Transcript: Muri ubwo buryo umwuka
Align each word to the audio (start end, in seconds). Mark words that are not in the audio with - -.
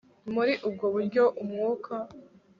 Muri 0.33 0.53
ubwo 0.67 0.85
buryo 0.95 1.23
umwuka 1.43 1.93